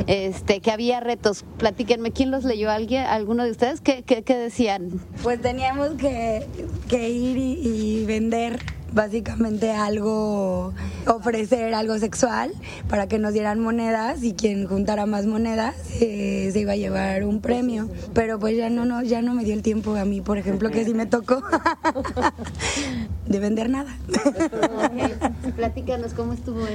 [0.08, 1.46] Este, que había retos.
[1.58, 2.70] Platíquenme, ¿quién los leyó?
[2.70, 3.82] ¿Alguien, ¿Alguno de ustedes?
[3.82, 5.00] ¿Qué, qué, qué decían?
[5.24, 6.46] Pues teníamos que,
[6.88, 10.73] que ir y, y vender básicamente algo,
[11.06, 12.52] ofrecer algo sexual
[12.89, 17.23] para que nos dieran monedas y quien juntara más monedas eh, se iba a llevar
[17.23, 17.89] un premio.
[18.13, 20.69] Pero pues ya no, no, ya no me dio el tiempo a mí, por ejemplo,
[20.71, 21.41] que sí me tocó
[23.26, 23.95] de vender nada.
[25.56, 26.65] Platícanos cómo estuvo.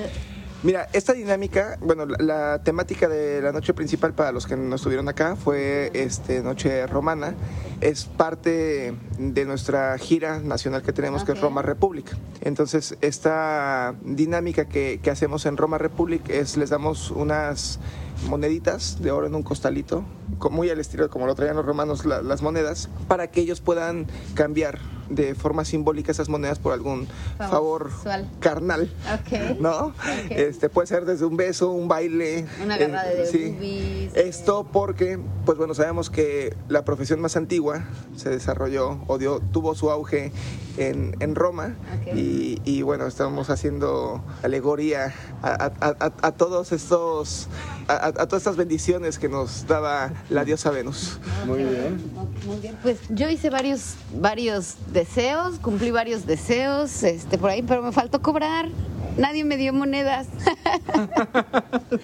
[0.62, 4.76] Mira, esta dinámica, bueno, la, la, temática de la noche principal para los que no
[4.76, 7.34] estuvieron acá fue este Noche Romana.
[7.80, 11.34] Es parte de nuestra gira nacional que tenemos, okay.
[11.34, 12.16] que es Roma Republic.
[12.42, 17.80] Entonces, esta dinámica que, que hacemos en Roma Republic es les damos unas
[18.28, 20.04] moneditas de oro en un costalito,
[20.50, 24.06] muy al estilo como lo traían los romanos la, las monedas, para que ellos puedan
[24.34, 28.90] cambiar de forma simbólica esas monedas por algún favor, favor carnal,
[29.20, 29.56] okay.
[29.60, 29.92] ¿no?
[30.26, 30.42] Okay.
[30.42, 33.50] Este puede ser desde un beso, un baile, una agarrada eh, de sí.
[33.50, 37.84] boobies, Esto porque, pues bueno, sabemos que la profesión más antigua
[38.16, 40.32] se desarrolló o dio, tuvo su auge
[40.78, 42.18] en, en Roma okay.
[42.18, 47.48] y, y, bueno, estamos haciendo alegoría a, a, a, a todos estos,
[47.88, 51.18] a, todas estas bendiciones que nos daba la diosa Venus.
[51.46, 52.00] Muy bien.
[52.46, 52.76] Muy bien.
[52.82, 58.22] Pues yo hice varios, varios deseos, cumplí varios deseos, este, por ahí, pero me faltó
[58.22, 58.68] cobrar.
[59.16, 60.26] Nadie me dio monedas.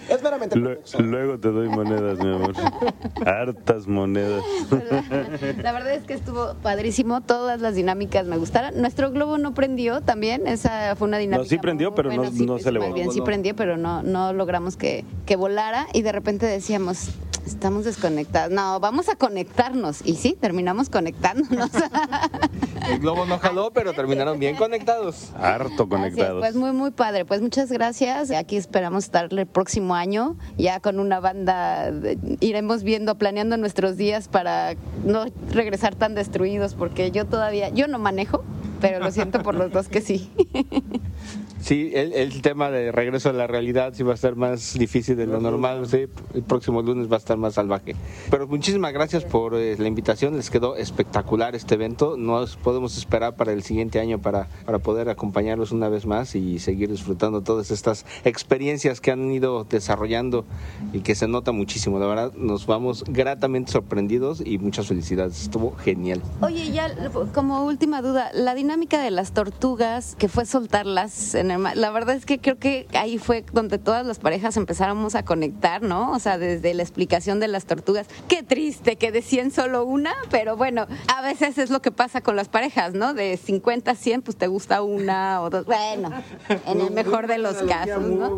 [0.09, 2.53] es meramente Luego, luego te doy monedas, mi amor.
[3.25, 4.43] Hartas monedas.
[5.57, 7.21] La verdad es que estuvo padrísimo.
[7.21, 8.79] Todas las dinámicas me gustaron.
[8.79, 10.45] Nuestro globo no prendió también.
[10.45, 11.43] Esa fue una dinámica.
[11.43, 12.93] No, sí prendió, pero no, sí, no se elevó.
[12.93, 15.87] Bien, sí prendió, pero no, no logramos que, que volara.
[15.93, 17.09] Y de repente decíamos,
[17.45, 18.51] estamos desconectados.
[18.51, 20.01] No, vamos a conectarnos.
[20.05, 21.69] Y sí, terminamos conectándonos.
[22.89, 25.31] El globo no jaló, pero terminaron bien conectados.
[25.35, 26.39] Harto conectados.
[26.39, 27.25] Pues muy, muy padre.
[27.25, 28.31] Pues muchas gracias.
[28.31, 31.91] Aquí esperamos estar el próximo año, ya con una banda.
[32.39, 37.99] Iremos viendo, planeando nuestros días para no regresar tan destruidos, porque yo todavía, yo no
[37.99, 38.43] manejo,
[38.81, 40.31] pero lo siento por los dos que sí.
[41.61, 45.17] Sí, el, el, tema de regreso a la realidad sí va a ser más difícil
[45.17, 45.85] de lo normal.
[45.87, 47.95] Sí, el próximo lunes va a estar más salvaje.
[48.31, 50.37] Pero muchísimas gracias por eh, la invitación.
[50.37, 52.15] Les quedó espectacular este evento.
[52.17, 56.59] Nos podemos esperar para el siguiente año para, para poder acompañarlos una vez más y
[56.59, 60.45] seguir disfrutando todas estas experiencias que han ido desarrollando
[60.93, 61.99] y que se nota muchísimo.
[61.99, 65.41] La verdad, nos vamos gratamente sorprendidos y muchas felicidades.
[65.41, 66.21] Estuvo genial.
[66.41, 66.89] Oye, ya
[67.33, 72.25] como última duda, la dinámica de las tortugas, que fue soltarlas en la verdad es
[72.25, 76.11] que creo que ahí fue donde todas las parejas empezáramos a conectar, ¿no?
[76.11, 78.07] O sea, desde la explicación de las tortugas.
[78.27, 82.35] Qué triste que decían solo una, pero bueno, a veces es lo que pasa con
[82.35, 83.13] las parejas, ¿no?
[83.13, 85.65] De 50 a 100, pues te gusta una o dos.
[85.65, 86.11] Bueno,
[86.65, 88.37] en el mejor de los casos, ¿no?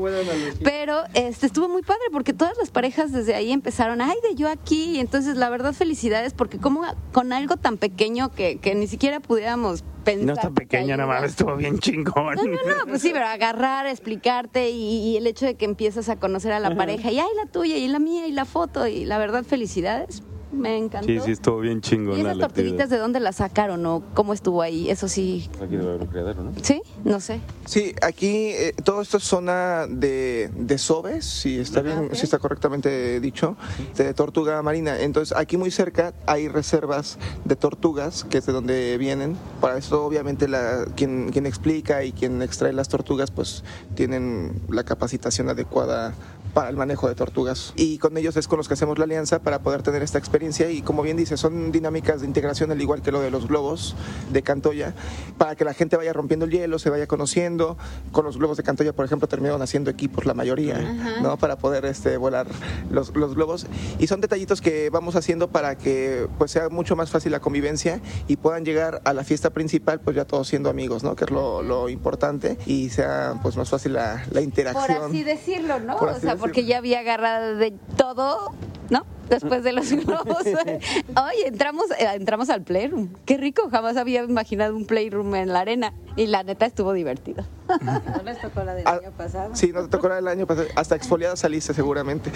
[0.63, 4.50] Pero este estuvo muy padre porque todas las parejas desde ahí empezaron, ay, de yo
[4.50, 4.95] aquí.
[4.95, 9.19] Y entonces, la verdad, felicidades porque como con algo tan pequeño que, que ni siquiera
[9.19, 12.35] pudiéramos Pensar no está pequeña, nada más estuvo bien chingón.
[12.35, 16.09] No, no, no, pues sí, pero agarrar, explicarte y, y el hecho de que empiezas
[16.09, 18.87] a conocer a la pareja y ay, la tuya y la mía y la foto
[18.87, 20.23] y la verdad, felicidades.
[20.51, 21.07] Me encantó.
[21.07, 24.33] Sí, sí, estuvo bien ¿Y chingón la esas tortillitas de dónde las sacaron o cómo
[24.33, 24.89] estuvo ahí?
[24.89, 25.49] Eso sí.
[25.61, 26.51] Aquí debe haber un criadero, ¿no?
[26.61, 26.81] ¿Sí?
[27.03, 27.39] No sé.
[27.65, 32.39] Sí, aquí eh, todo esto es zona de, de sobes, si está bien, si está
[32.39, 33.55] correctamente dicho,
[33.95, 34.99] de tortuga marina.
[34.99, 39.37] Entonces aquí muy cerca hay reservas de tortugas, que es de donde vienen.
[39.59, 43.63] Para eso obviamente la, quien, quien explica y quien extrae las tortugas pues
[43.95, 46.13] tienen la capacitación adecuada
[46.53, 47.73] para el manejo de tortugas.
[47.75, 50.69] Y con ellos es con los que hacemos la alianza para poder tener esta experiencia
[50.69, 53.95] y como bien dice, son dinámicas de integración al igual que lo de los globos
[54.31, 54.93] de Cantoya,
[55.37, 57.77] para que la gente vaya rompiendo el hielo, se vaya conociendo.
[58.11, 60.79] Con los globos de Cantoya, por ejemplo, terminaron haciendo equipos la mayoría,
[61.21, 61.37] ¿no?
[61.37, 62.47] Para poder este, volar
[62.89, 63.67] los, los globos.
[63.99, 68.01] Y son detallitos que vamos haciendo para que pues sea mucho más fácil la convivencia
[68.27, 71.15] y puedan llegar a la fiesta principal pues ya todos siendo amigos, ¿no?
[71.15, 74.97] Que es lo, lo importante y sea pues más fácil la, la interacción.
[74.97, 75.97] Por así decirlo, ¿no?
[75.97, 78.54] Por o así sea, porque ya había agarrado de todo,
[78.89, 79.06] ¿no?
[79.30, 80.43] Después de los globos.
[80.45, 83.10] Oye, entramos, eh, entramos al playroom.
[83.25, 85.93] Qué rico, jamás había imaginado un playroom en la arena.
[86.17, 87.45] Y la neta estuvo divertido.
[87.79, 89.55] No les tocó la del Ah, año pasado.
[89.55, 90.67] Sí, no te tocó la del año pasado.
[90.75, 92.31] Hasta exfoliada saliste seguramente.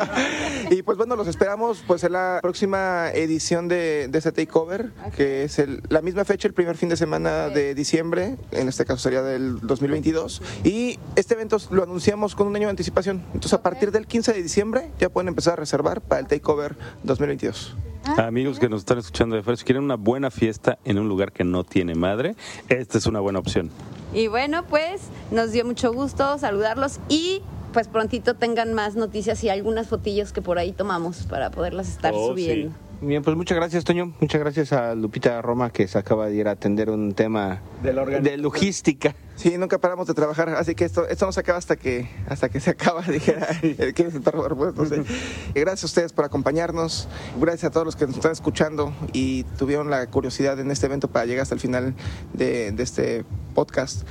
[0.70, 5.44] y pues bueno, los esperamos pues en la próxima edición de, de este takeover, que
[5.44, 9.02] es el- la misma fecha, el primer fin de semana de diciembre, en este caso
[9.02, 10.42] sería del 2022.
[10.64, 13.22] Y este evento lo anunciamos con un año de anticipación.
[13.28, 16.76] Entonces a partir del 15 de diciembre ya pueden empezar a reservar para el takeover
[17.04, 17.76] 2022.
[18.18, 21.32] Amigos que nos están escuchando de fuera, si quieren una buena fiesta en un lugar
[21.32, 22.34] que no tiene madre,
[22.68, 23.70] esta es una buena opción.
[24.12, 29.48] Y bueno, pues nos dio mucho gusto saludarlos y pues prontito tengan más noticias y
[29.48, 32.72] algunas fotillos que por ahí tomamos para poderlas estar Oh, subiendo.
[33.02, 34.12] Bien, pues muchas gracias, Toño.
[34.20, 38.36] Muchas gracias a Lupita Roma que se acaba de ir a atender un tema de
[38.36, 39.14] logística.
[39.36, 42.50] Sí, nunca paramos de trabajar, así que esto, esto no se acaba hasta que, hasta
[42.50, 45.02] que se acaba, dijera el que es perro no sé.
[45.54, 47.08] Gracias a ustedes por acompañarnos,
[47.40, 51.08] gracias a todos los que nos están escuchando y tuvieron la curiosidad en este evento
[51.08, 51.94] para llegar hasta el final
[52.34, 54.02] de, de este podcast.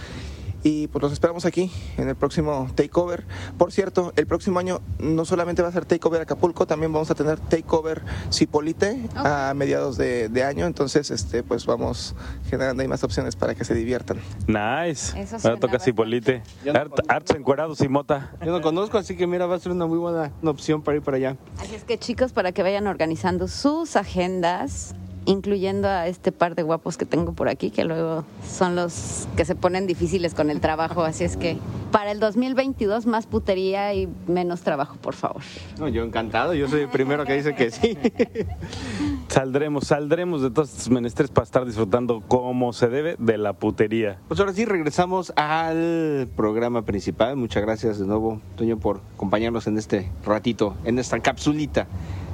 [0.64, 3.26] Y pues los esperamos aquí en el próximo Takeover.
[3.58, 7.16] Por cierto, el próximo año no solamente va a ser Takeover Acapulco, también vamos a
[7.16, 10.66] tener Takeover Cipolite a mediados de, de año.
[10.66, 12.16] Entonces, este, pues vamos
[12.50, 14.20] generando ahí más opciones para que se diviertan.
[14.48, 15.18] Nice.
[15.20, 15.80] Eso Ahora toca.
[15.80, 16.44] Cipolite.
[16.66, 17.00] No Art-.
[17.08, 18.32] Arts encuerados y mota.
[18.46, 21.04] Yo no conozco, así que mira, va a ser una muy buena opción para ir
[21.04, 21.38] para allá.
[21.60, 24.96] Así es que chicos, para que vayan organizando sus agendas,
[25.26, 29.46] incluyendo a este par de guapos que tengo por aquí, que luego son los que
[29.46, 31.04] se ponen difíciles con el trabajo.
[31.04, 31.58] Así es que
[31.92, 35.42] para el 2022 más putería y menos trabajo, por favor.
[35.80, 37.98] No, yo encantado, yo soy el primero que dice que sí.
[39.28, 44.18] Saldremos, saldremos de todos estos menesteres para estar disfrutando como se debe de la putería.
[44.28, 47.36] Pues ahora sí, regresamos al programa principal.
[47.36, 51.88] Muchas gracias de nuevo, Toño, por acompañarnos en este ratito, en esta capsulita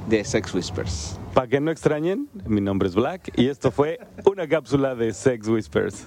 [0.06, 1.18] de Sex Whispers.
[1.34, 5.48] Para que no extrañen, mi nombre es Black y esto fue una cápsula de Sex
[5.48, 6.06] Whispers.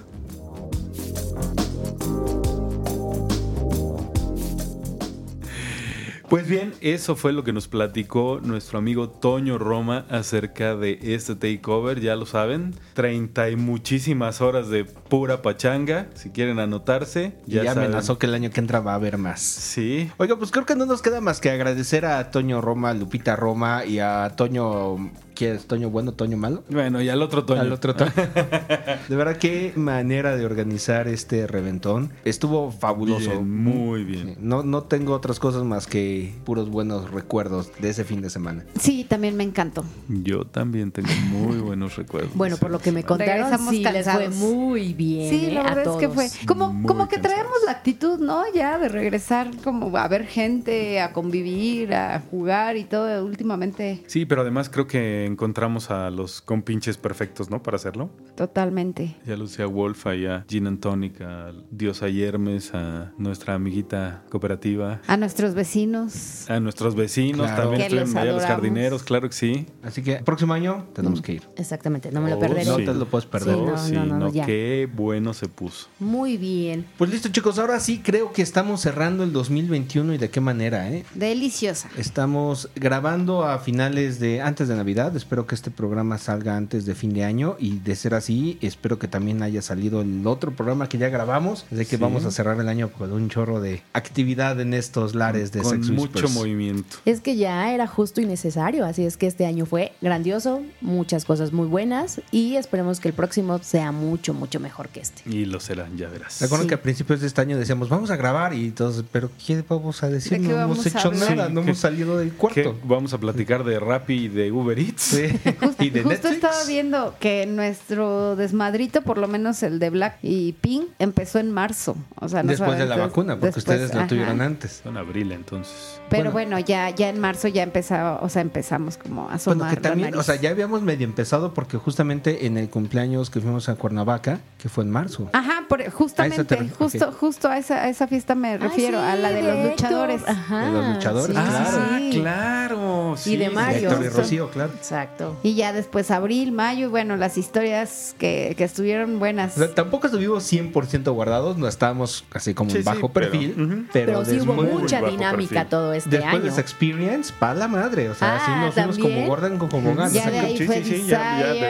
[6.30, 11.34] Pues bien, eso fue lo que nos platicó nuestro amigo Toño Roma acerca de este
[11.34, 17.54] takeover, ya lo saben, 30 y muchísimas horas de pura pachanga, si quieren anotarse, Y
[17.54, 17.86] ya, saben.
[17.86, 19.40] amenazó que el año que entra va a haber más.
[19.40, 23.34] Sí, Oiga, pues creo que no nos queda más que agradecer a Toño Roma, Lupita
[23.34, 25.10] Roma y a Toño.
[25.40, 25.64] ¿Quién es?
[25.66, 26.62] ¿Toño bueno, Toño malo?
[26.68, 27.62] bueno, y al otro Toño.
[27.62, 28.12] Al otro Toño.
[29.08, 32.10] De verdad, qué manera de organizar este reventón.
[32.26, 33.30] Estuvo fabuloso.
[33.30, 34.34] Bien, muy bien.
[34.34, 38.28] Sí, No, no tengo otras cosas más que puros buenos recuerdos de ese fin de
[38.28, 38.66] semana.
[38.78, 39.82] Sí, también me encantó.
[40.08, 42.34] Yo también tengo muy buenos recuerdos.
[42.34, 44.36] Bueno, por lo que me contaron, sí les fue cansados.
[44.36, 45.30] muy bien.
[45.30, 45.52] Sí, ¿eh?
[45.54, 47.34] la A verdad es que fue como, Muy como que cansados.
[47.38, 48.42] traemos la actitud, ¿no?
[48.54, 54.02] Ya de regresar como a ver gente, a convivir, a jugar y todo últimamente.
[54.06, 57.62] Sí, pero además creo que encontramos a los compinches perfectos, ¿no?
[57.62, 58.10] Para hacerlo.
[58.36, 59.16] Totalmente.
[59.26, 64.22] Ya lo decía Wolf, ahí a Gin and Tonic, a Diosa Yermes, a nuestra amiguita
[64.30, 66.48] cooperativa, A nuestros vecinos.
[66.50, 67.62] a nuestros vecinos, Claro.
[67.62, 68.62] también Que estuvieron los allá los adoramos.
[68.62, 69.66] jardineros, claro que sí.
[69.82, 71.42] Así que próximo año tenemos que ir.
[71.56, 72.64] Exactamente, no me lo Oh, perderé.
[72.64, 72.84] No sí.
[72.84, 73.54] te lo puedes perder.
[73.56, 74.46] Sí, no, sí, no, no, no, ya.
[74.46, 75.88] qué bueno se puso.
[75.98, 76.86] Muy bien.
[76.98, 77.58] Pues listo, chicos.
[77.58, 81.04] Ahora sí creo que estamos cerrando el 2021 y de qué manera, ¿eh?
[81.14, 81.88] Deliciosa.
[81.96, 86.94] Estamos grabando a finales de antes de Navidad, Espero que este programa salga antes de
[86.94, 90.88] fin de año y de ser así, espero que también haya salido el otro programa
[90.88, 91.66] que ya grabamos.
[91.70, 92.02] De que Sí.
[92.02, 95.72] vamos a cerrar el año con un chorro de actividad en estos lares de Con
[95.72, 96.34] Sex mucho Whispers.
[96.34, 96.96] movimiento.
[97.04, 101.24] Es que ya era justo y necesario, así es que este año fue grandioso, muchas
[101.26, 105.22] cosas muy buenas y esperemos que el próximo sea mucho, mucho mejor que este.
[105.28, 106.40] Y lo serán, ya verás.
[106.40, 106.68] Recuerden Sí.
[106.70, 110.02] que a principios de este año decíamos, vamos a grabar y todos, pero ¿qué vamos
[110.02, 110.32] a decir?
[110.32, 112.36] ¿De no hemos hecho nada, Sí, no que- hemos salido del ¿Qué?
[112.36, 112.78] cuarto.
[112.84, 114.99] Vamos a platicar de Rappi y de Uber Eats.
[115.00, 115.22] Sí.
[115.78, 116.30] y de Justo Netflix.
[116.34, 121.50] estaba viendo que nuestro desmadrito, por lo menos el de Black y Pink, empezó en
[121.50, 121.96] marzo.
[122.16, 124.08] O sea, no Después de la solamente- vacuna, porque después, ustedes lo ajá.
[124.08, 124.82] tuvieron antes.
[124.84, 126.00] En abril, entonces.
[126.10, 129.74] Pero bueno, ya, ya en marzo ya empezaba, o sea, empezamos como a asomar Bueno,
[129.74, 133.68] que también, o sea, ya habíamos medio empezado porque justamente en el cumpleaños que fuimos
[133.68, 135.30] a Cuernavaca, que fue en marzo.
[135.32, 137.14] Ajá, por, justamente, te ref- justo, ok.
[137.16, 140.22] justo a esa, a esa fiesta me refiero, Ah, a sí, la de, los luchadores.
[140.26, 141.70] Ajá, De los luchadores, sí, claro.
[141.70, 142.20] sí, Ah, sí.
[142.20, 143.14] claro.
[143.26, 143.50] Y de.
[143.50, 144.02] Mario.
[144.04, 144.72] Y Rocío, claro.
[144.90, 145.36] Exacto.
[145.44, 149.56] Y ya después abril, mayo, y bueno, las historias que, que estuvieron buenas.
[149.56, 153.30] O sea, tampoco estuvimos 100% guardados, no estábamos así como Sí, en sí, bajo pero-
[153.30, 153.84] perfil, ujú.
[153.92, 155.68] pero, Pero, sí hubo muy mucha bajo dinámica perfil.
[155.70, 156.42] todo este después año.
[156.42, 159.68] de esa experience, pa' la madre, o sea, Ah, así nos fuimos como Gordon con
[159.68, 160.12] como ganas.
[160.12, 161.60] Ya de ahí Sí, fue sí, sí, ya, ya de,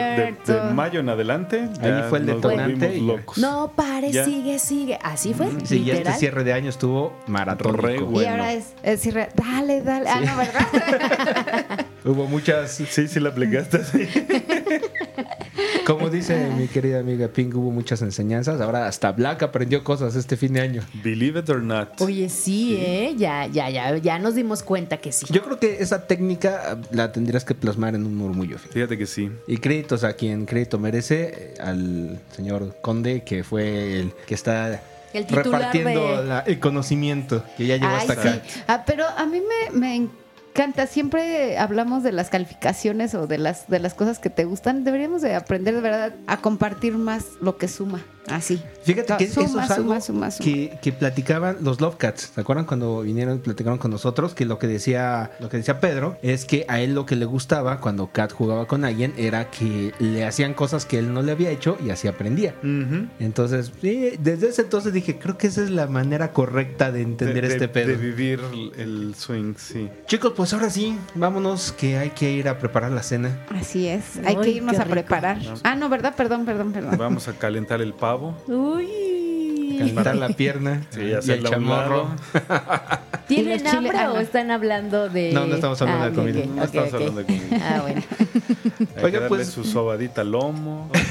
[0.45, 1.69] de- de mayo en adelante.
[1.81, 3.37] Ahí ya fue el detonante y- locos.
[3.37, 4.25] No pare, Ya.
[4.25, 4.97] sigue, sigue.
[5.03, 5.47] Así fue.
[5.63, 6.19] Sí, y este literal.
[6.19, 7.81] cierre de año estuvo maratónico.
[7.85, 8.29] Re Y bueno.
[8.31, 10.09] ahora es, es decir, dale, dale.
[10.09, 11.85] Ah, no, ¿verdad?
[12.03, 14.07] Hubo muchas, Sí, sí la aplicaste así.
[15.85, 18.59] como dice mi querida amiga Pink, hubo muchas enseñanzas.
[18.61, 20.81] Ahora hasta Black aprendió cosas este fin de año.
[21.03, 21.99] Believe it or not.
[22.01, 23.13] Oye, sí, ¿eh?
[23.17, 25.25] Ya, ya, ya, ya nos dimos cuenta que sí.
[25.29, 28.57] Yo creo que esa técnica la tendrías que plasmar en un murmullo.
[28.57, 28.73] fíjate.
[28.73, 29.31] Fíjate que sí.
[29.47, 34.81] Y créditos a quien crédito merece, eh, al señor Conde, que fue el que está
[35.13, 38.41] El repartiendo de- la- el conocimiento que ya llegó Ay, hasta acá.
[38.47, 38.61] sí.
[38.67, 39.39] Ah, pero a mí
[39.71, 40.07] me, me
[40.51, 40.87] encanta.
[40.87, 44.83] Siempre hablamos de las calificaciones o de las, de las cosas que te gustan.
[44.83, 48.01] Deberíamos de aprender de verdad a compartir más lo que suma.
[48.29, 48.61] Así.
[48.83, 50.45] Fíjate que Suma, eso es algo suma, suma.
[50.45, 52.31] Que, que platicaban los Love Cats.
[52.35, 54.33] ¿Se acuerdan cuando vinieron y platicaron con nosotros?
[54.33, 57.25] Que lo que decía, lo que decía Pedro es que a él lo que le
[57.25, 61.31] gustaba cuando Cat jugaba con alguien era que le hacían cosas que él no le
[61.31, 62.53] había hecho y así aprendía.
[62.63, 63.07] Ujú.
[63.19, 67.41] Entonces, sí, desde ese entonces dije, creo que esa es la manera correcta de entender
[67.43, 67.87] de, de- este pedo.
[67.87, 68.39] De vivir
[68.77, 69.89] el swing, sí.
[70.05, 73.37] Chicos, pues ahora sí, vámonos que hay que ir a preparar la cena.
[73.49, 74.17] Así es.
[74.25, 75.39] Hay Ay, que irnos a preparar.
[75.63, 76.15] Ah, no, ¿verdad?
[76.15, 76.97] Perdón, perdón, perdón.
[76.97, 78.10] Vamos a calentar el pavo.
[78.47, 79.75] Uy.
[79.79, 82.07] Calentar la pierna Sí, y el chamorro.
[83.27, 84.19] ¿Tienen hambre ah, o no.
[84.19, 85.31] están hablando de.?
[85.31, 86.39] No, no estamos hablando de ok, comida.
[86.39, 86.93] ok, No ok, estamos ok.
[86.95, 87.57] hablando de comida.
[87.61, 88.01] Ah, bueno.
[88.11, 90.89] Hay que Oiga, darle pues- su sobadita al lomo.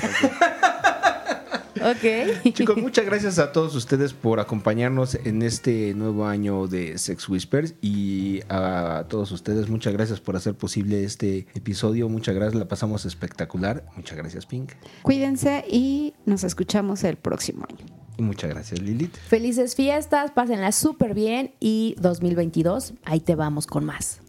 [1.82, 2.52] Ok.
[2.52, 7.74] Chicos, muchas gracias a todos ustedes por acompañarnos en este nuevo año de Sex Whispers
[7.80, 12.08] y a todos ustedes muchas gracias por hacer posible este episodio.
[12.08, 13.86] Muchas gracias, la pasamos espectacular.
[13.96, 14.72] Muchas gracias, Pink.
[15.02, 17.86] Cuídense y nos escuchamos el próximo año.
[18.18, 19.16] Y muchas gracias, Lilith.
[19.16, 24.20] Felices fiestas, pásenla súper bien y 2022, ahí te vamos con más.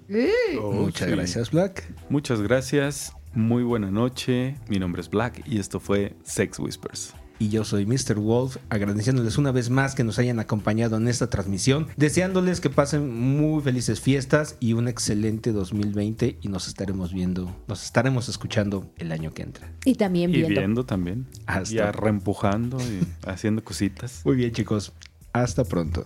[0.62, 1.16] Oh, muchas sí.
[1.16, 1.84] gracias, Black.
[2.10, 3.14] Muchas gracias.
[3.34, 4.56] Muy buena noche.
[4.68, 7.14] Mi nombre es Black y esto fue Sex Whispers.
[7.42, 8.20] Y yo soy Mr.
[8.20, 13.10] Wolf, agradeciéndoles una vez más que nos hayan acompañado en esta transmisión, deseándoles que pasen
[13.12, 19.12] muy felices fiestas y un excelente 2020 y nos estaremos viendo, nos estaremos escuchando el
[19.12, 19.74] año que entra.
[19.86, 20.60] Y también Y viendo.
[20.62, 21.26] viendo también.
[21.48, 24.22] Hasta- Ya reempujando y haciendo cositas.
[24.24, 24.94] Muy bien chicos,
[25.34, 26.04] hasta pronto.